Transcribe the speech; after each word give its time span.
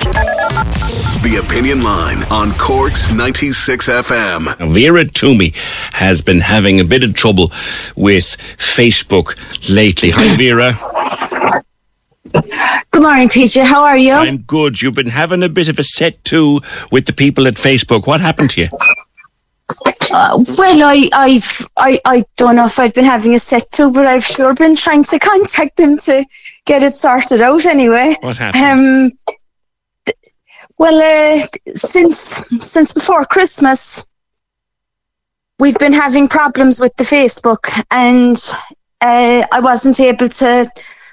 The 0.00 1.42
Opinion 1.46 1.82
Line 1.82 2.22
on 2.30 2.52
Cork's 2.52 3.12
96 3.12 3.88
FM. 3.88 4.72
Vera 4.72 5.04
Twomey 5.04 5.54
has 5.92 6.22
been 6.22 6.40
having 6.40 6.80
a 6.80 6.84
bit 6.84 7.04
of 7.04 7.14
trouble 7.14 7.48
with 7.96 8.36
Facebook 8.56 9.36
lately. 9.68 10.10
Hi, 10.14 10.36
Vera. 10.36 10.72
Good 12.90 13.02
morning, 13.02 13.28
PJ. 13.28 13.62
How 13.64 13.82
are 13.84 13.98
you? 13.98 14.12
I'm 14.12 14.38
good. 14.46 14.80
You've 14.80 14.94
been 14.94 15.08
having 15.08 15.42
a 15.42 15.48
bit 15.48 15.68
of 15.68 15.78
a 15.78 15.84
set 15.84 16.22
to 16.24 16.60
with 16.90 17.04
the 17.06 17.12
people 17.12 17.46
at 17.46 17.54
Facebook. 17.54 18.06
What 18.06 18.20
happened 18.20 18.50
to 18.50 18.62
you? 18.62 18.68
Uh, 20.12 20.42
well, 20.58 20.82
I, 20.84 21.08
I've, 21.12 21.68
I, 21.76 21.98
I 22.04 22.24
don't 22.36 22.56
know 22.56 22.66
if 22.66 22.78
I've 22.80 22.94
been 22.94 23.04
having 23.04 23.34
a 23.34 23.38
set 23.38 23.62
to, 23.74 23.92
but 23.92 24.06
I've 24.06 24.24
sure 24.24 24.54
been 24.54 24.74
trying 24.76 25.04
to 25.04 25.18
contact 25.18 25.76
them 25.76 25.96
to 25.98 26.24
get 26.64 26.82
it 26.82 26.94
sorted 26.94 27.40
out. 27.40 27.66
Anyway, 27.66 28.16
What 28.20 28.36
happened? 28.38 28.64
Um, 28.64 29.10
th- 29.28 29.36
well, 30.80 31.36
uh, 31.36 31.38
since 31.74 32.16
since 32.16 32.94
before 32.94 33.26
Christmas, 33.26 34.10
we've 35.58 35.78
been 35.78 35.92
having 35.92 36.26
problems 36.26 36.80
with 36.80 36.96
the 36.96 37.04
Facebook, 37.04 37.68
and 37.90 38.36
uh, 39.02 39.46
I 39.52 39.60
wasn't 39.60 40.00
able 40.00 40.28
to. 40.28 40.70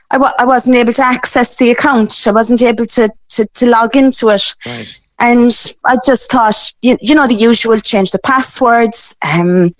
I, 0.10 0.46
wasn't 0.46 0.78
able 0.78 0.94
to 0.94 1.04
access 1.04 1.58
the 1.58 1.70
account. 1.72 2.28
I 2.28 2.32
wasn't 2.32 2.62
able 2.62 2.86
to, 2.86 3.10
to, 3.28 3.46
to 3.46 3.70
log 3.70 3.94
into 3.98 4.30
it. 4.30 4.56
Right. 4.66 4.98
And 5.20 5.52
I 5.84 5.98
just 6.06 6.32
thought, 6.32 6.56
you, 6.82 6.98
you 7.02 7.14
know, 7.14 7.28
the 7.28 7.36
usual 7.36 7.76
change 7.76 8.12
the 8.12 8.20
passwords, 8.20 9.18
um, 9.30 9.72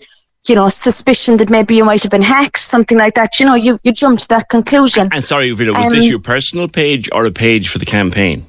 you 0.46 0.54
know, 0.54 0.68
suspicion 0.68 1.38
that 1.38 1.48
maybe 1.50 1.76
you 1.76 1.84
might 1.86 2.02
have 2.02 2.10
been 2.10 2.20
hacked, 2.20 2.58
something 2.58 2.98
like 2.98 3.14
that. 3.14 3.40
You 3.40 3.46
know, 3.46 3.54
you, 3.54 3.80
you 3.84 3.92
jumped 3.92 4.24
to 4.24 4.28
that 4.28 4.50
conclusion. 4.50 5.08
And 5.12 5.24
sorry, 5.24 5.50
Vera, 5.52 5.72
was 5.72 5.94
this 5.94 6.04
Um, 6.04 6.10
your 6.10 6.20
personal 6.20 6.68
page 6.68 7.08
or 7.10 7.24
a 7.24 7.32
page 7.32 7.70
for 7.70 7.78
the 7.78 7.86
campaign? 7.86 8.47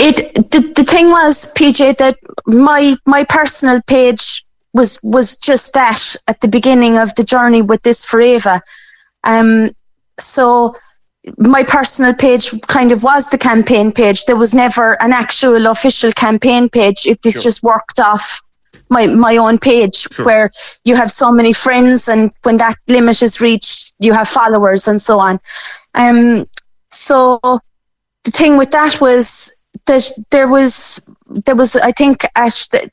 It 0.00 0.34
the, 0.50 0.72
the 0.76 0.84
thing 0.84 1.10
was, 1.10 1.52
PJ, 1.54 1.96
that 1.98 2.16
my 2.46 2.96
my 3.06 3.24
personal 3.24 3.80
page 3.86 4.42
was 4.72 5.00
was 5.02 5.38
just 5.38 5.74
that 5.74 6.16
at 6.28 6.40
the 6.40 6.48
beginning 6.48 6.98
of 6.98 7.14
the 7.14 7.24
journey 7.24 7.62
with 7.62 7.82
this 7.82 8.04
forever. 8.06 8.60
Um, 9.24 9.70
so 10.18 10.74
my 11.38 11.62
personal 11.64 12.14
page 12.14 12.50
kind 12.66 12.92
of 12.92 13.04
was 13.04 13.30
the 13.30 13.38
campaign 13.38 13.92
page. 13.92 14.24
There 14.24 14.36
was 14.36 14.54
never 14.54 15.00
an 15.02 15.12
actual 15.12 15.66
official 15.66 16.12
campaign 16.12 16.68
page. 16.70 17.06
It 17.06 17.18
was 17.24 17.34
Sure. 17.34 17.42
just 17.42 17.62
worked 17.62 18.00
off 18.00 18.40
my 18.88 19.06
my 19.06 19.36
own 19.36 19.58
page 19.58 20.06
where 20.24 20.50
you 20.84 20.96
have 20.96 21.10
so 21.10 21.30
many 21.30 21.52
friends 21.52 22.08
and 22.08 22.32
when 22.44 22.56
that 22.58 22.74
limit 22.88 23.22
is 23.22 23.40
reached 23.40 23.94
you 24.00 24.12
have 24.12 24.28
followers 24.28 24.88
and 24.88 25.00
so 25.00 25.18
on. 25.20 25.38
Um 25.94 26.46
so 26.90 27.38
the 28.24 28.30
thing 28.30 28.56
with 28.58 28.70
that 28.72 29.00
was 29.00 29.59
that 29.86 30.04
there 30.30 30.48
was 30.48 31.16
there 31.26 31.56
was 31.56 31.76
I 31.76 31.92
think 31.92 32.24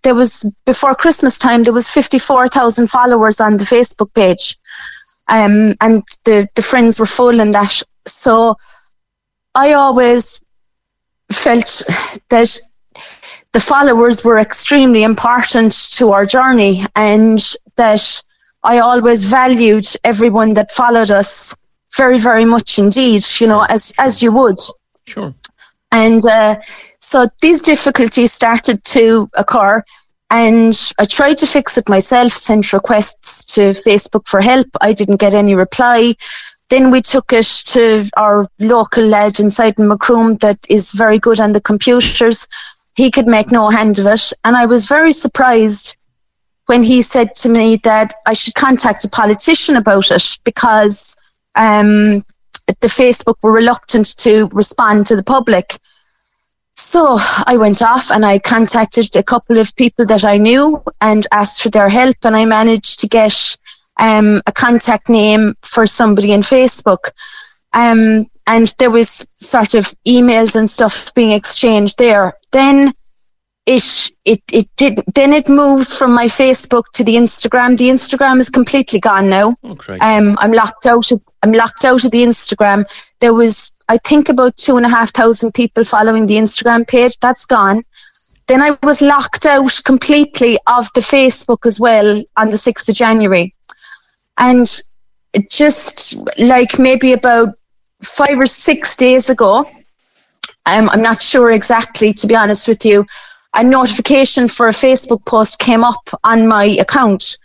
there 0.04 0.16
was 0.16 0.60
before 0.66 0.96
Christmas 0.96 1.38
time 1.38 1.64
there 1.64 1.74
was 1.74 1.90
fifty 1.90 2.20
four 2.20 2.48
thousand 2.48 2.88
followers 2.90 3.42
on 3.42 3.58
the 3.58 3.64
Facebook 3.64 4.14
page, 4.14 4.56
um, 5.28 5.74
and 5.82 6.04
the 6.26 6.48
the 6.56 6.62
friends 6.62 7.00
were 7.00 7.06
full 7.06 7.40
and 7.40 7.54
that. 7.54 7.82
So 8.06 8.56
I 9.56 9.74
always 9.74 10.46
felt 11.32 11.84
that 12.30 12.60
the 13.54 13.60
followers 13.60 14.24
were 14.24 14.38
extremely 14.38 15.04
important 15.04 15.74
to 15.98 16.12
our 16.12 16.26
journey, 16.26 16.84
and 16.96 17.40
that 17.76 18.24
I 18.64 18.80
always 18.80 19.30
valued 19.30 19.88
everyone 20.04 20.54
that 20.54 20.72
followed 20.72 21.12
us 21.12 21.66
very 21.96 22.20
very 22.20 22.46
much 22.46 22.80
indeed. 22.80 23.24
You 23.40 23.48
know, 23.48 23.66
as 23.70 23.94
as 23.98 24.22
you 24.22 24.32
would. 24.34 24.60
Sure. 25.06 25.34
And 25.92 26.26
uh, 26.26 26.58
so 27.00 27.28
these 27.42 27.62
difficulties 27.62 28.34
started 28.34 28.84
to 28.86 29.30
occur, 29.36 29.84
and 30.30 30.74
I 31.00 31.06
tried 31.06 31.38
to 31.38 31.46
fix 31.48 31.78
it 31.78 31.88
myself, 31.88 32.32
sent 32.32 32.74
requests 32.74 33.56
to 33.56 33.72
Facebook 33.72 34.28
for 34.28 34.42
help. 34.42 34.68
I 34.82 34.94
didn't 34.94 35.22
get 35.22 35.34
any 35.34 35.56
reply. 35.56 36.16
Then 36.70 36.92
we 36.92 37.02
took 37.02 37.32
it 37.32 37.46
to 37.68 38.10
our 38.18 38.48
local 38.60 39.06
lad 39.06 39.40
inside 39.40 39.80
in 39.80 39.88
Macroom 39.88 40.38
that 40.40 40.60
is 40.70 40.92
very 40.92 41.18
good 41.18 41.40
on 41.40 41.54
the 41.54 41.62
computers. 41.62 42.48
He 42.96 43.10
could 43.10 43.28
make 43.28 43.52
no 43.52 43.70
hand 43.70 44.00
of 44.00 44.08
it. 44.08 44.34
And 44.44 44.58
I 44.58 44.66
was 44.66 44.88
very 44.88 45.14
surprised 45.14 45.98
when 46.66 46.84
he 46.84 47.02
said 47.02 47.34
to 47.36 47.50
me 47.50 47.78
that 47.84 48.14
I 48.26 48.34
should 48.34 48.56
contact 48.56 49.06
a 49.06 49.10
politician 49.10 49.78
about 49.78 50.12
it 50.12 50.38
because 50.44 51.16
um, 51.56 52.22
the 52.68 52.88
Facebook 52.88 53.36
were 53.42 53.52
reluctant 53.52 54.18
to 54.18 54.50
respond 54.54 55.06
to 55.08 55.16
the 55.16 55.24
public. 55.24 55.74
So 56.76 57.18
I 57.46 57.58
went 57.58 57.82
off 57.82 58.12
and 58.12 58.24
I 58.26 58.38
contacted 58.40 59.16
a 59.16 59.24
couple 59.24 59.58
of 59.58 59.76
people 59.76 60.06
that 60.06 60.24
I 60.24 60.38
knew 60.38 60.84
and 61.02 61.26
asked 61.32 61.64
for 61.64 61.70
their 61.70 61.90
help, 61.90 62.18
and 62.24 62.36
I 62.36 62.46
managed 62.46 63.00
to 63.00 63.08
get 63.08 63.58
um, 64.00 64.42
a 64.46 64.52
contact 64.52 65.10
name 65.10 65.56
for 65.64 65.88
somebody 65.88 66.32
in 66.34 66.42
Facebook. 66.42 67.10
Um, 67.74 68.28
and 68.46 68.68
there 68.80 68.92
was 68.92 69.30
sort 69.36 69.74
of 69.74 69.86
emails 70.08 70.56
and 70.56 70.70
stuff 70.70 71.14
being 71.16 71.32
exchanged 71.32 71.98
there. 71.98 72.34
Then 72.52 72.94
it 73.68 74.12
it 74.24 74.42
it 74.52 74.68
did 74.78 75.00
then 75.14 75.34
it 75.34 75.50
moved 75.50 75.92
from 75.92 76.14
my 76.14 76.26
Facebook 76.26 76.86
to 76.94 77.04
the 77.04 77.16
Instagram. 77.16 77.78
The 77.78 77.90
Instagram 77.90 78.40
is 78.40 78.50
completely 78.50 79.00
gone 79.00 79.30
now. 79.30 79.56
Oh, 79.64 79.76
great. 79.76 80.02
Um, 80.02 80.38
I'm 80.40 80.54
locked 80.54 80.88
out. 80.88 81.12
Of, 81.12 81.22
I'm 81.44 81.52
locked 81.52 81.84
out 81.84 82.04
of 82.06 82.12
the 82.12 82.24
Instagram. 82.24 82.86
There 83.20 83.34
was, 83.34 83.80
I 83.90 83.98
think, 83.98 84.30
about 84.30 84.56
two 84.56 84.78
and 84.78 84.86
a 84.86 84.90
half 84.90 85.12
thousand 85.12 85.54
people 85.54 85.84
following 85.84 86.28
the 86.28 86.38
Instagram 86.38 86.88
page. 86.88 87.18
That's 87.20 87.46
gone. 87.46 87.84
Then 88.48 88.62
I 88.62 88.78
was 88.84 89.02
locked 89.02 89.46
out 89.46 89.82
completely 89.86 90.58
of 90.66 90.88
the 90.96 91.02
Facebook 91.02 91.66
as 91.66 91.78
well 91.78 92.24
on 92.38 92.50
the 92.50 92.58
sixth 92.58 92.88
of 92.88 92.96
January, 92.96 93.54
and 94.38 94.66
just 95.52 96.40
like 96.40 96.80
maybe 96.80 97.12
about 97.12 97.50
five 98.02 98.40
or 98.40 98.48
six 98.48 98.96
days 98.96 99.30
ago, 99.30 99.66
um, 100.66 100.90
I'm 100.90 101.02
not 101.02 101.22
sure 101.22 101.52
exactly, 101.52 102.14
to 102.14 102.28
be 102.28 102.36
honest 102.36 102.70
with 102.70 102.86
you. 102.86 103.06
A 103.54 103.64
notification 103.64 104.48
for 104.48 104.68
a 104.68 104.72
Facebook 104.72 105.26
post 105.26 105.60
came 105.60 105.84
up 105.84 106.08
on 106.24 106.48
my 106.48 106.66
account, 106.66 107.38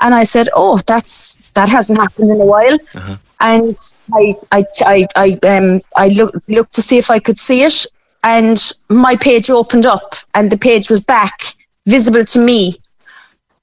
and 0.00 0.14
I 0.14 0.24
said, 0.24 0.48
"Oh, 0.54 0.78
that's 0.86 1.42
that 1.54 1.68
hasn't 1.68 1.98
happened 1.98 2.30
in 2.30 2.40
a 2.40 2.44
while." 2.44 2.78
And 3.40 3.74
I, 4.12 4.36
I, 4.52 4.64
I, 4.82 5.06
I, 5.16 5.38
um, 5.48 5.80
I 5.96 6.08
looked 6.08 6.48
looked 6.48 6.74
to 6.74 6.82
see 6.82 6.98
if 6.98 7.10
I 7.10 7.18
could 7.18 7.38
see 7.38 7.62
it, 7.62 7.86
and 8.22 8.58
my 8.88 9.16
page 9.16 9.50
opened 9.50 9.86
up, 9.86 10.14
and 10.34 10.50
the 10.50 10.58
page 10.58 10.90
was 10.90 11.02
back, 11.02 11.32
visible 11.86 12.24
to 12.24 12.38
me, 12.38 12.76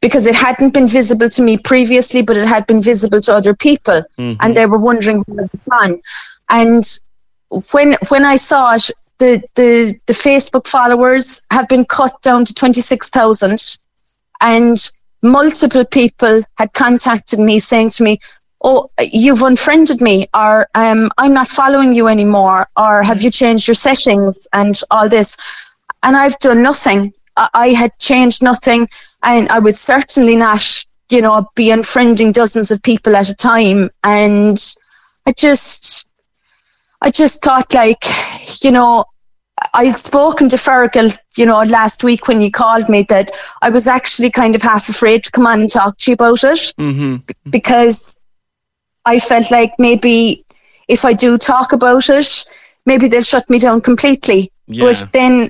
because 0.01 0.27
it 0.27 0.35
hadn't 0.35 0.73
been 0.73 0.87
visible 0.87 1.29
to 1.29 1.41
me 1.41 1.57
previously, 1.57 2.21
but 2.21 2.37
it 2.37 2.47
had 2.47 2.65
been 2.67 2.81
visible 2.81 3.21
to 3.21 3.33
other 3.33 3.55
people, 3.55 4.03
and 4.17 4.55
they 4.55 4.65
were 4.65 4.79
wondering 4.79 5.23
what 5.27 5.49
had 5.51 5.61
gone. 5.69 6.01
And 6.49 6.83
when 7.71 7.95
when 8.09 8.25
I 8.25 8.35
saw 8.35 8.75
it, 8.75 8.89
the 9.19 9.41
the 9.55 9.99
the 10.05 10.13
Facebook 10.13 10.67
followers 10.67 11.45
have 11.51 11.67
been 11.67 11.85
cut 11.85 12.21
down 12.21 12.45
to 12.45 12.53
twenty 12.53 12.81
six 12.81 13.09
thousand, 13.09 13.59
and 14.41 14.77
multiple 15.21 15.85
people 15.85 16.41
had 16.57 16.71
contacted 16.73 17.39
me 17.39 17.59
saying 17.59 17.89
to 17.89 18.03
me, 18.03 18.19
oh, 18.63 18.89
you've 18.99 19.41
unfriended 19.43 20.01
me, 20.01 20.27
or 20.33 20.67
um, 20.75 21.09
I'm 21.17 21.33
not 21.33 21.47
following 21.47 21.93
you 21.93 22.07
anymore, 22.07 22.67
or 22.77 23.03
have 23.03 23.21
you 23.21 23.31
changed 23.31 23.67
your 23.67 23.75
settings 23.75 24.47
and 24.53 24.79
all 24.91 25.09
this? 25.09 25.37
And 26.03 26.15
I've 26.15 26.37
done 26.39 26.61
nothing. 26.61 27.13
I, 27.35 27.49
I 27.53 27.67
had 27.69 27.97
changed 27.99 28.43
nothing, 28.43 28.87
and 29.23 29.49
I 29.49 29.59
would 29.59 29.75
certainly 29.75 30.35
not, 30.35 30.61
you 31.09 31.21
know, 31.21 31.49
be 31.55 31.69
unfriending 31.69 32.33
dozens 32.33 32.71
of 32.71 32.81
people 32.83 33.15
at 33.15 33.29
a 33.29 33.35
time. 33.35 33.89
And 34.03 34.57
I 35.25 35.33
just, 35.33 36.06
I 37.01 37.11
just 37.11 37.44
thought, 37.44 37.73
like, 37.73 38.03
you 38.63 38.71
know, 38.71 39.05
I'd 39.73 39.94
spoken 39.94 40.49
to 40.49 40.55
Fergal, 40.55 41.17
you 41.38 41.45
know, 41.45 41.61
last 41.63 42.03
week 42.03 42.27
when 42.27 42.41
you 42.41 42.51
called 42.51 42.89
me 42.89 43.03
that 43.09 43.31
I 43.61 43.69
was 43.69 43.88
actually 43.88 44.31
kind 44.31 44.55
of 44.55 44.61
half 44.61 44.88
afraid 44.89 45.23
to 45.23 45.31
come 45.31 45.47
on 45.47 45.61
and 45.61 45.71
talk 45.71 45.97
to 45.97 46.11
you 46.11 46.15
about 46.15 46.44
it 46.44 46.73
Mm-hmm. 46.77 47.17
because 47.49 48.21
I 49.05 49.19
felt 49.19 49.49
like 49.51 49.71
maybe 49.79 50.45
if 50.88 51.05
I 51.05 51.13
do 51.13 51.38
talk 51.38 51.73
about 51.73 52.09
it, 52.09 52.27
maybe 52.85 53.07
they'll 53.07 53.21
shut 53.21 53.49
me 53.49 53.57
down 53.59 53.81
completely. 53.81 54.49
Yeah. 54.67 54.85
But 54.85 55.11
then, 55.11 55.49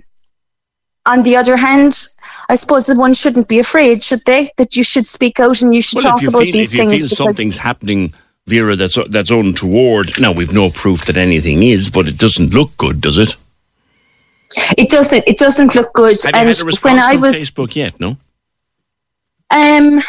on 1.05 1.23
the 1.23 1.37
other 1.37 1.55
hand, 1.55 1.93
I 2.49 2.55
suppose 2.55 2.87
that 2.87 2.97
one 2.97 3.13
shouldn't 3.13 3.47
be 3.47 3.59
afraid, 3.59 4.03
should 4.03 4.23
they? 4.25 4.49
That 4.57 4.75
you 4.75 4.83
should 4.83 5.07
speak 5.07 5.39
out 5.39 5.61
and 5.61 5.73
you 5.73 5.81
should 5.81 6.03
Well, 6.03 6.13
talk 6.13 6.23
about 6.23 6.41
feel, 6.43 6.51
these 6.51 6.73
if 6.73 6.79
you 6.81 6.89
things. 6.89 7.07
feel 7.07 7.25
something's 7.27 7.57
happening, 7.57 8.13
Vera, 8.47 8.75
that's 8.75 8.97
that's 9.09 9.29
untoward. 9.29 10.19
Now 10.19 10.31
we've 10.31 10.53
no 10.53 10.69
proof 10.69 11.05
that 11.05 11.17
anything 11.17 11.63
is, 11.63 11.89
but 11.89 12.07
it 12.07 12.17
doesn't 12.17 12.53
look 12.53 12.75
good, 12.77 13.01
does 13.01 13.17
it? 13.17 13.35
it 14.77 14.89
doesn't. 14.89 15.27
It 15.27 15.37
doesn't 15.37 15.75
look 15.75 15.93
good. 15.93 16.17
Have 16.23 16.33
you 16.33 16.47
had 16.47 16.61
a 16.61 16.65
response 16.65 16.83
when 16.83 16.99
I 16.99 17.13
from 17.13 17.21
was 17.21 17.35
Facebook 17.35 17.75
yet? 17.75 17.99
No. 17.99 18.17
Um, 19.49 20.01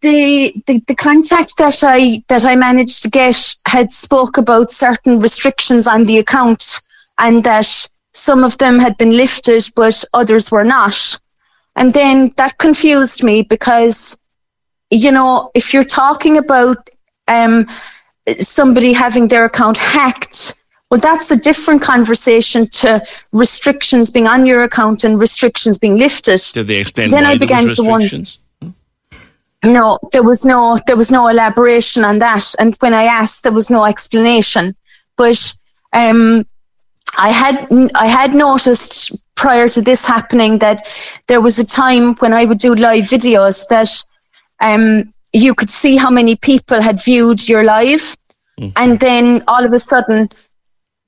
the, 0.00 0.54
the 0.66 0.82
the 0.86 0.94
contact 0.94 1.58
that 1.58 1.82
I 1.82 2.22
that 2.28 2.44
I 2.44 2.56
managed 2.56 3.02
to 3.02 3.10
get 3.10 3.54
had 3.66 3.90
spoke 3.90 4.38
about 4.38 4.70
certain 4.70 5.18
restrictions 5.18 5.86
on 5.86 6.04
the 6.04 6.18
account, 6.18 6.80
and 7.18 7.44
that 7.44 7.88
some 8.12 8.44
of 8.44 8.56
them 8.58 8.78
had 8.78 8.96
been 8.96 9.10
lifted, 9.10 9.64
but 9.76 10.04
others 10.14 10.50
were 10.50 10.64
not. 10.64 11.18
And 11.76 11.92
then 11.92 12.30
that 12.36 12.58
confused 12.58 13.22
me 13.22 13.42
because, 13.42 14.20
you 14.90 15.12
know, 15.12 15.50
if 15.54 15.72
you're 15.72 15.84
talking 15.84 16.36
about 16.36 16.88
um, 17.30 17.66
somebody 18.38 18.92
having 18.92 19.28
their 19.28 19.44
account 19.44 19.78
hacked, 19.78 20.54
well, 20.90 21.00
that's 21.00 21.30
a 21.30 21.38
different 21.38 21.82
conversation 21.82 22.66
to 22.66 23.00
restrictions 23.32 24.10
being 24.10 24.26
on 24.26 24.44
your 24.44 24.64
account 24.64 25.04
and 25.04 25.20
restrictions 25.20 25.78
being 25.78 25.96
lifted. 25.96 26.40
Did 26.52 26.66
they 26.66 26.80
explain 26.80 27.10
So 27.10 27.16
then 27.16 27.24
I 27.24 27.38
began 27.38 27.70
to 27.70 27.82
wonder. 27.82 28.04
restrictions? 28.04 28.38
No, 29.62 29.98
there 30.12 30.22
was 30.22 30.46
no 30.46 30.78
there 30.86 30.96
was 30.96 31.12
no 31.12 31.28
elaboration 31.28 32.02
on 32.02 32.18
that, 32.18 32.54
and 32.58 32.74
when 32.80 32.94
I 32.94 33.04
asked, 33.04 33.42
there 33.42 33.52
was 33.52 33.70
no 33.70 33.84
explanation. 33.84 34.74
But 35.16 35.54
um, 35.92 36.46
I 37.18 37.28
had 37.28 37.68
I 37.94 38.06
had 38.06 38.34
noticed 38.34 39.22
prior 39.36 39.68
to 39.68 39.82
this 39.82 40.06
happening 40.06 40.58
that 40.58 40.82
there 41.28 41.42
was 41.42 41.58
a 41.58 41.66
time 41.66 42.14
when 42.16 42.32
I 42.32 42.46
would 42.46 42.58
do 42.58 42.74
live 42.74 43.04
videos 43.04 43.68
that 43.68 43.90
um, 44.60 45.12
you 45.32 45.54
could 45.54 45.70
see 45.70 45.96
how 45.96 46.10
many 46.10 46.36
people 46.36 46.80
had 46.80 47.02
viewed 47.02 47.48
your 47.48 47.64
live, 47.64 48.16
and 48.76 48.98
then 49.00 49.42
all 49.48 49.64
of 49.64 49.72
a 49.72 49.78
sudden 49.78 50.28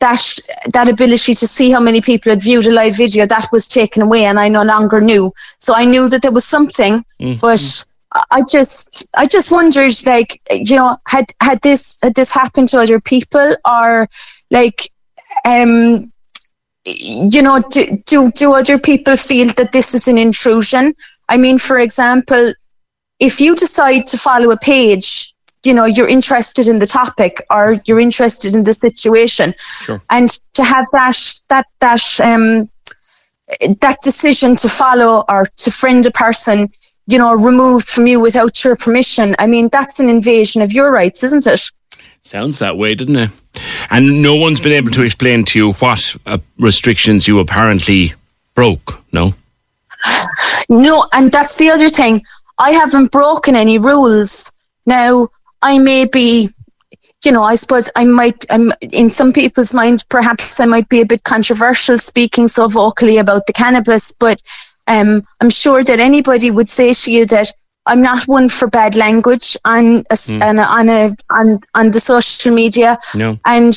that 0.01 0.39
that 0.73 0.89
ability 0.89 1.35
to 1.35 1.47
see 1.47 1.71
how 1.71 1.81
many 1.81 2.01
people 2.01 2.31
had 2.31 2.43
viewed 2.43 2.67
a 2.67 2.73
live 2.73 2.97
video 2.97 3.25
that 3.27 3.47
was 3.53 3.69
taken 3.69 4.03
away 4.03 4.25
and 4.25 4.39
I 4.39 4.49
no 4.49 4.63
longer 4.63 5.01
knew. 5.01 5.33
So 5.59 5.75
I 5.75 5.85
knew 5.85 6.09
that 6.09 6.23
there 6.23 6.33
was 6.33 6.45
something, 6.45 7.05
but 7.41 7.85
I 8.31 8.43
just 8.51 9.09
I 9.17 9.27
just 9.27 9.53
wondered 9.53 9.93
like 10.07 10.41
you 10.51 10.77
know 10.77 10.97
had 11.07 11.27
had 11.41 11.61
this 11.63 11.99
had 12.03 12.15
this 12.15 12.33
happened 12.33 12.69
to 12.71 12.79
other 12.79 13.01
people 13.01 13.55
or 13.65 14.09
like 14.51 14.91
um 15.47 16.13
you 16.85 17.43
know 17.43 17.63
do 17.71 18.03
do, 18.07 18.31
do 18.33 18.55
other 18.55 18.79
people 18.79 19.17
feel 19.17 19.49
that 19.57 19.73
this 19.73 19.95
is 19.95 20.09
an 20.09 20.19
intrusion? 20.19 20.95
I 21.29 21.37
mean 21.37 21.59
for 21.59 21.79
example 21.79 22.53
if 23.23 23.41
you 23.41 23.55
decide 23.55 24.05
to 24.07 24.19
follow 24.19 24.51
a 24.51 24.57
page 24.57 25.33
you 25.65 25.73
know 25.73 25.85
you're 25.85 26.09
interested 26.09 26.67
in 26.67 26.79
the 26.81 26.87
topic 26.87 27.43
or 27.51 27.77
you're 27.87 28.01
interested 28.01 28.55
in 28.55 28.65
the 28.65 28.73
situation 28.73 29.55
and 30.11 30.29
to 30.55 30.65
have 30.65 30.87
that 30.93 31.19
that 31.49 31.67
that 31.81 32.21
um 32.21 32.69
that 33.81 33.97
decision 34.03 34.57
to 34.57 34.69
follow 34.69 35.25
or 35.29 35.47
to 35.57 35.71
friend 35.71 36.05
a 36.07 36.11
person 36.11 36.69
you 37.07 37.19
know 37.19 37.33
removed 37.35 37.89
from 37.89 38.07
you 38.09 38.19
without 38.19 38.65
your 38.65 38.77
permission 38.77 39.37
i 39.39 39.47
mean 39.47 39.69
that's 39.71 40.01
an 40.01 40.09
invasion 40.09 40.61
of 40.63 40.73
your 40.73 40.91
rights 40.91 41.23
isn't 41.23 41.47
it 41.47 41.71
Sounds 42.25 42.61
that 42.61 42.77
way, 42.77 42.95
didn't 42.95 43.17
it? 43.17 43.31
And 43.91 44.23
no 44.23 44.37
one's 44.37 44.61
been 44.61 44.73
able 44.73 44.93
to 44.93 45.03
explain 45.03 45.45
to 45.47 45.59
you 45.59 45.73
what 45.75 46.17
uh, 46.25 46.39
restrictions 46.57 47.27
you 47.27 47.41
apparently 47.41 48.15
broke. 48.55 49.03
No. 49.13 49.35
no 50.69 51.05
and 51.13 51.33
that's 51.33 51.59
the 51.59 51.71
other 51.71 51.89
thing 51.89 52.23
i 52.69 52.71
haven't 52.71 53.11
broken 53.13 53.55
any 53.57 53.79
rules. 53.79 54.31
Now 54.87 55.29
i 55.71 55.79
may 55.79 56.07
be 56.07 56.49
you 57.25 57.33
know 57.35 57.43
i 57.53 57.55
suppose 57.55 57.89
i 57.97 58.05
might 58.05 58.45
i'm 58.55 58.73
in 59.03 59.09
some 59.11 59.33
people's 59.33 59.73
mind 59.81 60.05
perhaps 60.11 60.59
i 60.61 60.67
might 60.75 60.89
be 60.89 61.01
a 61.03 61.07
bit 61.13 61.23
controversial 61.23 61.97
speaking 61.99 62.49
so 62.49 62.67
vocally 62.69 63.19
about 63.19 63.43
the 63.47 63.53
cannabis 63.53 64.13
but 64.25 64.41
um, 64.89 65.11
i'm 65.41 65.51
sure 65.51 65.85
that 65.85 66.01
anybody 66.01 66.51
would 66.51 66.69
say 66.69 66.89
to 67.03 67.13
you 67.13 67.25
that 67.27 67.53
i'm 67.87 68.03
not 68.03 68.27
one 68.27 68.49
for 68.49 68.67
bad 68.69 68.97
language 68.97 69.57
on 69.65 69.85
a, 70.11 70.17
s- 70.23 70.35
on, 70.49 70.59
a, 70.59 70.63
on 70.79 70.89
a 70.89 71.03
on 71.39 71.61
on 71.81 71.91
the 71.93 72.01
social 72.01 72.53
media. 72.63 72.99
No. 73.15 73.39
and 73.45 73.75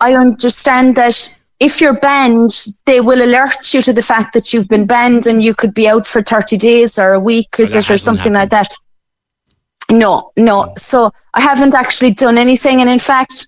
I 0.00 0.14
understand 0.14 0.96
that 0.96 1.16
if 1.58 1.80
you're 1.80 1.98
banned, 1.98 2.50
they 2.84 3.00
will 3.00 3.22
alert 3.22 3.72
you 3.72 3.80
to 3.82 3.92
the 3.92 4.02
fact 4.02 4.34
that 4.34 4.52
you've 4.52 4.68
been 4.68 4.86
banned 4.86 5.26
and 5.26 5.42
you 5.42 5.54
could 5.54 5.72
be 5.72 5.88
out 5.88 6.06
for 6.06 6.22
30 6.22 6.58
days 6.58 6.98
or 6.98 7.14
a 7.14 7.20
week 7.20 7.58
or, 7.58 7.62
or 7.62 7.98
something 7.98 8.32
like 8.32 8.50
that. 8.50 8.68
No, 9.90 10.32
no. 10.36 10.64
Mm. 10.64 10.78
So 10.78 11.10
I 11.32 11.40
haven't 11.40 11.74
actually 11.74 12.12
done 12.12 12.36
anything. 12.36 12.80
And 12.80 12.90
in 12.90 12.98
fact, 12.98 13.46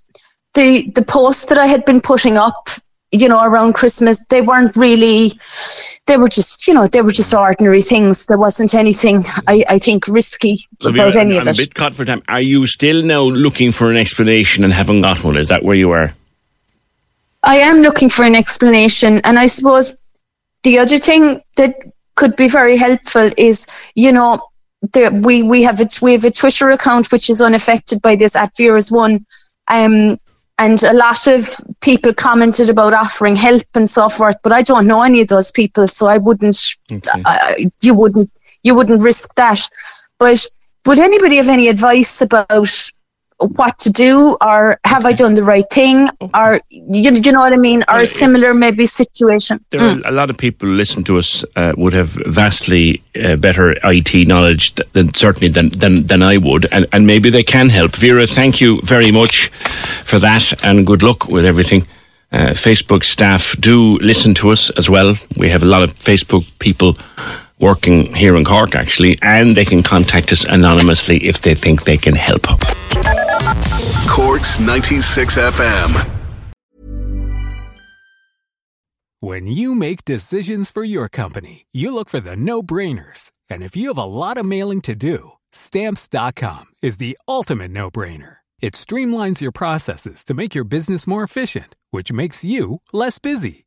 the, 0.55 0.90
the 0.94 1.02
posts 1.02 1.46
that 1.46 1.58
I 1.58 1.66
had 1.66 1.84
been 1.84 2.00
putting 2.00 2.38
up, 2.38 2.69
you 3.10 3.28
know, 3.28 3.43
around 3.43 3.75
Christmas, 3.75 4.26
they 4.28 4.40
weren't 4.40 4.75
really, 4.76 5.31
they 6.06 6.16
were 6.16 6.28
just, 6.28 6.66
you 6.66 6.72
know, 6.72 6.87
they 6.87 7.02
were 7.02 7.12
just 7.12 7.34
mm. 7.34 7.40
ordinary 7.40 7.82
things. 7.82 8.26
There 8.26 8.38
wasn't 8.38 8.75
anything, 8.75 9.22
I, 9.46 9.64
I 9.69 9.78
think, 9.78 10.08
risky 10.08 10.56
So 10.81 10.90
about 10.90 11.14
any 11.14 11.34
I'm, 11.34 11.43
of 11.43 11.49
I'm 11.49 11.49
it. 11.49 11.58
a 11.58 11.62
bit 11.62 11.75
caught 11.75 11.94
for 11.94 12.06
time. 12.06 12.22
Are 12.28 12.40
you 12.40 12.66
still 12.66 13.02
now 13.02 13.22
looking 13.22 13.72
for 13.72 13.90
an 13.90 13.99
explanation 13.99 14.64
and 14.64 14.72
haven't 14.72 15.02
got 15.02 15.22
one? 15.22 15.37
Is 15.37 15.49
that 15.49 15.62
where 15.62 15.76
you 15.76 15.90
are? 15.90 16.14
I 17.43 17.56
am 17.56 17.79
looking 17.79 18.08
for 18.08 18.25
an 18.25 18.35
explanation, 18.35 19.20
and 19.24 19.39
I 19.39 19.46
suppose 19.46 20.05
the 20.62 20.79
other 20.79 20.98
thing 20.98 21.41
that 21.56 21.77
could 22.17 22.36
be 22.36 22.48
very 22.48 22.77
helpful 22.77 23.31
is, 23.36 23.67
you 23.94 24.12
know, 24.12 24.41
there, 24.93 25.10
we 25.10 25.43
we 25.43 25.62
have 25.62 25.81
a 25.81 25.89
we 26.03 26.12
have 26.12 26.24
a 26.24 26.31
Twitter 26.31 26.70
account 26.70 27.10
which 27.10 27.31
is 27.31 27.41
unaffected 27.41 28.01
by 28.03 28.17
this 28.17 28.36
at 28.36 28.53
Vera's 28.56 28.91
One, 28.91 29.24
um, 29.69 30.19
and 30.58 30.82
a 30.82 30.93
lot 30.93 31.27
of 31.27 31.48
people 31.81 32.12
commented 32.12 32.70
about 32.70 32.93
offering 32.93 33.36
help 33.36 33.62
and 33.74 33.89
so 33.89 34.08
forth. 34.08 34.36
But 34.43 34.53
I 34.53 34.62
don't 34.62 34.86
know 34.86 35.03
any 35.03 35.20
of 35.20 35.29
those 35.29 35.51
people, 35.53 35.89
so 35.89 36.06
I 36.06 36.19
wouldn't. 36.19 36.58
Okay. 36.91 37.22
I 37.24 37.70
you 37.82 37.94
wouldn't 37.94 38.31
you 38.62 38.74
wouldn't 38.74 39.03
risk 39.03 39.34
that. 39.36 39.60
But 40.19 40.44
would 40.86 40.98
anybody 40.98 41.36
have 41.36 41.48
any 41.48 41.69
advice 41.69 42.20
about 42.20 42.69
what 43.38 43.78
to 43.78 43.92
do, 43.92 44.36
or 44.44 44.78
have 44.84 45.06
I 45.06 45.12
done 45.12 45.34
the 45.34 45.44
right 45.44 45.64
thing, 45.70 46.08
or 46.34 46.60
you, 46.70 47.12
you 47.12 47.32
know 47.32 47.40
what 47.40 47.52
I 47.52 47.56
mean, 47.56 47.84
or 47.88 48.00
a 48.00 48.06
similar 48.06 48.52
maybe 48.52 48.86
situation? 48.86 49.64
There 49.70 49.80
are 49.80 50.00
a 50.04 50.10
lot 50.10 50.30
of 50.30 50.36
people 50.36 50.68
who 50.68 50.74
listen 50.74 51.04
to 51.04 51.18
us 51.18 51.44
uh, 51.54 51.72
would 51.76 51.92
have 51.92 52.08
vastly 52.26 53.02
uh, 53.22 53.36
better 53.36 53.76
IT 53.84 54.26
knowledge 54.26 54.74
than 54.92 55.14
certainly 55.14 55.48
than, 55.48 55.70
than, 55.70 56.06
than 56.06 56.22
I 56.22 56.36
would, 56.38 56.66
and, 56.72 56.86
and 56.92 57.06
maybe 57.06 57.30
they 57.30 57.44
can 57.44 57.68
help. 57.68 57.94
Vera, 57.94 58.26
thank 58.26 58.60
you 58.60 58.80
very 58.82 59.12
much 59.12 59.48
for 60.04 60.18
that, 60.18 60.52
and 60.64 60.86
good 60.86 61.02
luck 61.02 61.28
with 61.28 61.44
everything. 61.44 61.86
Uh, 62.30 62.48
Facebook 62.48 63.04
staff 63.04 63.56
do 63.58 63.98
listen 63.98 64.34
to 64.34 64.50
us 64.50 64.68
as 64.70 64.90
well. 64.90 65.14
We 65.36 65.48
have 65.48 65.62
a 65.62 65.66
lot 65.66 65.82
of 65.82 65.94
Facebook 65.94 66.46
people 66.58 66.98
working 67.60 68.15
here 68.15 68.36
in 68.36 68.44
Cork, 68.44 68.74
actually, 68.74 69.19
and 69.22 69.56
they 69.56 69.65
can 69.65 69.82
contact 69.82 70.32
us 70.32 70.44
anonymously 70.44 71.27
if 71.27 71.41
they 71.41 71.55
think 71.55 71.84
they 71.84 71.96
can 71.96 72.15
help. 72.15 72.46
Cork's 74.08 74.60
96 74.60 75.38
FM. 75.38 76.15
When 79.20 79.48
you 79.48 79.74
make 79.74 80.05
decisions 80.05 80.70
for 80.70 80.84
your 80.84 81.08
company, 81.08 81.67
you 81.72 81.93
look 81.93 82.08
for 82.08 82.20
the 82.20 82.36
no 82.36 82.62
brainers. 82.62 83.32
And 83.50 83.65
if 83.65 83.74
you 83.74 83.88
have 83.88 83.98
a 83.98 84.05
lot 84.05 84.38
of 84.38 84.46
mailing 84.46 84.81
to 84.82 84.94
do, 84.94 85.32
stamps.com 85.50 86.67
is 86.82 86.98
the 86.98 87.19
ultimate 87.27 87.72
no 87.72 87.91
brainer. 87.91 88.36
It 88.60 88.74
streamlines 88.74 89.41
your 89.41 89.53
processes 89.53 90.24
to 90.24 90.34
make 90.34 90.55
your 90.55 90.65
business 90.65 91.06
more 91.06 91.24
efficient, 91.24 91.74
which 91.91 92.12
makes 92.12 92.44
you 92.44 92.81
less 92.93 93.19
busy. 93.19 93.67